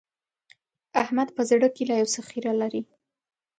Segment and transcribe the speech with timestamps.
[1.01, 2.81] احمد په زړه کې لا يو څه خيره لري.